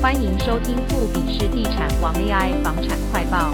[0.00, 3.52] 欢迎收听富比士地产王 AI 房产快报。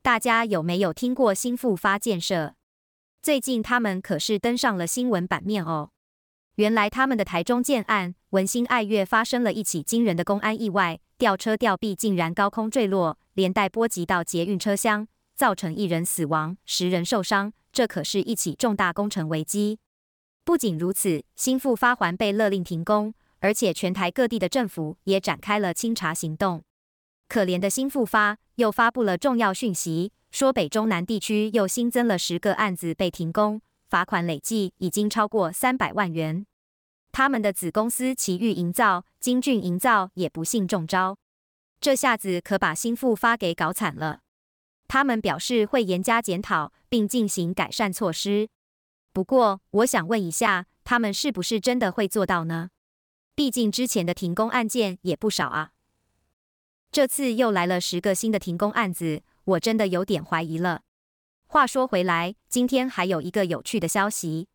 [0.00, 2.54] 大家有没有听过新富发建设？
[3.20, 5.90] 最近他们可是登上了新闻版面哦。
[6.54, 17.52] 原来他们的台中建案文心爱悦发生了一起惊人的公安意外，吊车吊臂竟然高空坠落，连带波及到捷运车厢，造成一人死亡，十人受伤。
[17.70, 19.78] 这可是一起重大工程危机。
[20.46, 23.12] 不仅如此，新富发还被勒令停工。
[23.42, 26.62] 而且全台各地的政府也展开了清查行动。
[27.28, 36.46] 可怜的新富发又发布了重要讯息，说北中南地区又新增了十个案子被停工，罚款累计已经超过三百万元。
[37.10, 41.18] 他们的子公司奇遇营造、金骏营造也不幸中招，
[41.80, 44.20] 这下子可把新富发给搞惨了。
[44.86, 48.48] 他们表示会严加检讨，并进行改善措施。
[49.12, 52.68] 不过，我想问一下，他们是不是真的会做到呢？
[53.34, 55.70] 毕竟之前的停工案件也不少啊，
[56.90, 60.82] 这次又来了十个新的停工案子，我真的有点怀疑了。
[61.46, 64.48] 话说回来，今天还有一个有趣的消息，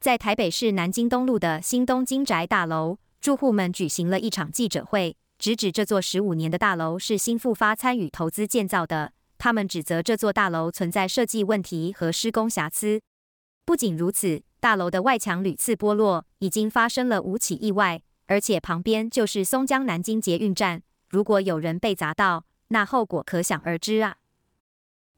[0.00, 9.12] 在台北市南京东路的新东京宅大楼，住户们举行了一场记者会，直指这座十五年的大楼是新复发参与投资建造的。
[9.38, 13.00] 他们指责这座大楼存在设计问题和施工瑕疵。
[13.64, 18.02] 不仅如此，大楼的外墙屡次剥落，已经发生了五起意外。
[18.30, 24.18] 而且旁边就是松江南京捷运站，如果有人被砸到，那后果可想而知啊！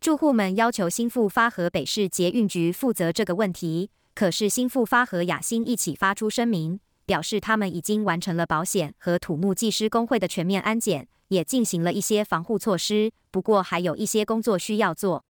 [0.01, 15.23] 住户们要求新复发和北市捷运局负责这个问题，可是新复发和雅兴一起发出声明，表示他们已经完成了保险和土木技师工会的全面安检，也进行了一些防护措施，不过还有一些工作需要做。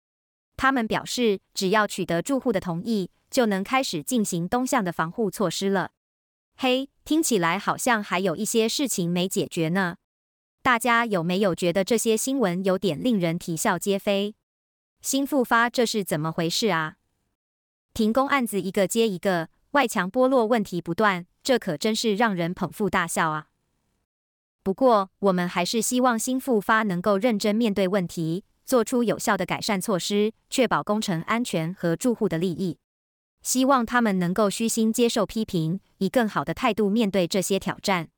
[0.57, 5.91] 他们表示，只要取得住户的同意，就能开始进行东向的防护措施了。
[6.57, 9.97] 嘿，听起来好像还有一些事情没解决呢。
[10.63, 14.35] 大家有没有觉得这些新闻有点令人啼笑皆非？
[15.01, 16.97] 新复发这是怎么回事啊？
[17.93, 23.49] 停工案子一个接一个，外墙剥落问题不断，这可真是让人捧腹大笑啊。
[24.63, 32.79] 不过，我们还是希望新复发能够认真面对问题，做出有效的改善措施，确保工程安全和住户的利益。
[33.43, 38.09] 希望他们能够虚心接受批评，以更好的态度面对这些挑战。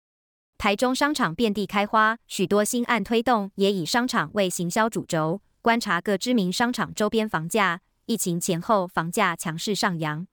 [0.59, 5.41] 台中商场遍地开花，许多新案推动也以商场为行销主轴。
[5.61, 10.27] 观察各知名商场周边房价，疫情前后房价强势上扬。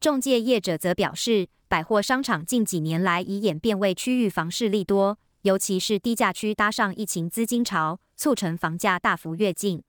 [0.00, 9.82] 中介业者则表示，百货商场近几年来已演变为区域房市利多，尤其是低价区搭上疫情资金潮，促成房价大幅跃进。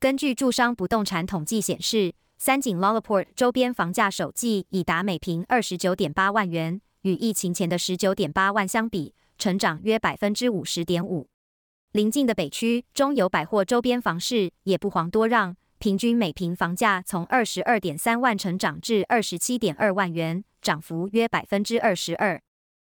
[0.00, 2.14] 根据住商不动产统计显示，
[2.44, 11.28] 三井 LaLaport 周边房价首季已达每平二十九点八万元，与疫情前的十九点八万相比，成长约百分之五十点五。
[11.92, 22.42] 邻近的北区中友百货周边房市也不遑多让，平均每平房价从二十二点三万成长至二十七点二万元，涨幅约百分之二十二。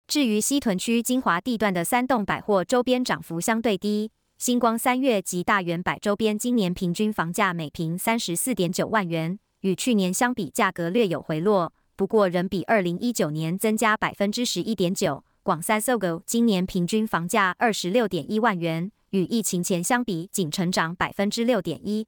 [0.09, 4.11] 至于西屯区金华地段的三栋百货周边涨幅相对低。
[4.39, 15.25] 星光三月及大远百周边今年平均房价每平三十四点九万元，与去年相比价格略有回落，不过仍比二零一九年增加百分之十一点九。
[15.43, 22.07] 广三 SOGO 今年平均房价二十六点一万元，与疫情前相比仅成长百分之六点一。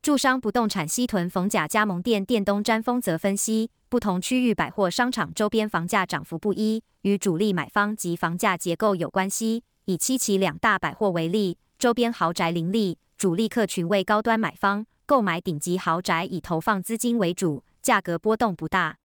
[0.00, 9.64] 住商不动产西屯逢甲加盟店店东詹丰则分析，不同区域百货商场周边房价涨幅不一，与主力买方及房价结构有关系。
[9.88, 18.98] 以七期两大百货为例，周边豪宅林立，主力客群为高端买方，购买顶级豪宅以投放资金为主，价格波动不大。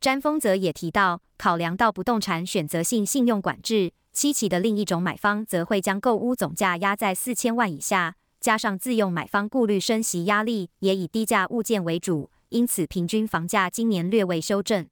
[0.00, 14.88] 詹丰则也提到，考量到不动产选择性信用管制，七期的另一种买方则会将购屋总价压在四千万以下，加上自用买方顾虑升息压力，也以低价物件为主，因此平均房价今年略微修正。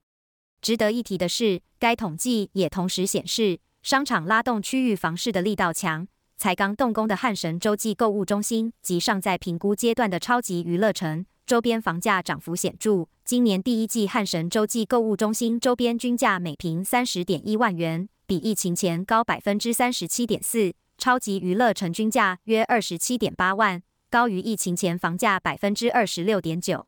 [0.62, 3.58] 值得一提的是，该统计也同时显示。
[3.84, 6.08] 商场拉动区域房市的力道强，
[6.38, 13.06] 才刚动工的汉神洲际购物中心及尚在评估阶段的超级娱乐城周边房价涨幅显著。
[13.26, 20.72] 今年第一季汉神洲际购物中心周边均价每平三十点一万元，比疫情前高百分之三十七点四。
[20.96, 26.86] 超级娱乐城均价约二十七点八万，高于疫情前房价百分之二十六点九。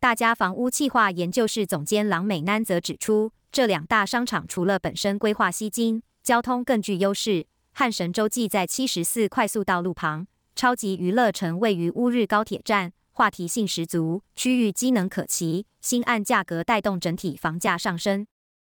[0.00, 6.02] 大家房屋企划研究室总监郎美南则指出，这两大商场除了本身规划吸睛。
[6.22, 15.66] 交通更具优势，汉神洲际在七十四快速道路旁，超级娱乐城位于乌日高铁站，话题性十足，区域机能可期。
[15.80, 18.26] 新案价格带动整体房价上升。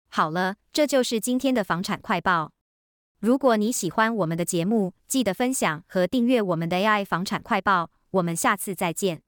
[0.08, 2.52] 好了，这就是今天的房产快报。
[3.18, 7.90] 如果你喜欢我们的节目，记得分享和订阅我们的 AI 房产快报。
[8.12, 9.22] 我们下次再见。